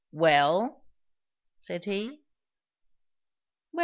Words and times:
"Well?" 0.11 0.83
said 1.59 1.85
he. 1.85 2.23
"Well. 3.71 3.75